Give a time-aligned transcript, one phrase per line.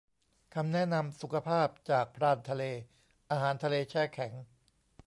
[0.53, 2.63] คำแนะนำสุขภาพ จาก พรานทะเล
[3.31, 4.33] อาหารทะเลแช่แข็ง